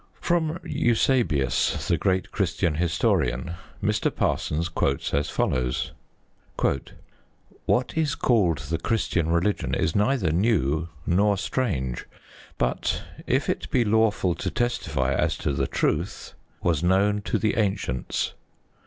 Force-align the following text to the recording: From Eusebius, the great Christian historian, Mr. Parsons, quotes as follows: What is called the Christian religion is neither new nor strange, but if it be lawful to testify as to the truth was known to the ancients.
From 0.19 0.57
Eusebius, 0.63 1.87
the 1.87 1.95
great 1.95 2.31
Christian 2.31 2.73
historian, 2.73 3.53
Mr. 3.83 4.09
Parsons, 4.09 4.67
quotes 4.67 5.13
as 5.13 5.29
follows: 5.29 5.91
What 7.67 7.93
is 7.95 8.15
called 8.15 8.57
the 8.71 8.79
Christian 8.79 9.29
religion 9.29 9.75
is 9.75 9.95
neither 9.95 10.31
new 10.31 10.89
nor 11.05 11.37
strange, 11.37 12.07
but 12.57 13.03
if 13.27 13.47
it 13.47 13.69
be 13.69 13.85
lawful 13.85 14.33
to 14.33 14.49
testify 14.49 15.13
as 15.13 15.37
to 15.37 15.53
the 15.53 15.67
truth 15.67 16.33
was 16.63 16.81
known 16.81 17.21
to 17.21 17.37
the 17.37 17.55
ancients. 17.57 18.33